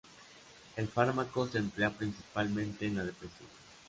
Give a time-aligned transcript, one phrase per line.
[0.77, 3.47] El fármaco se emplea principalmente en la depresión.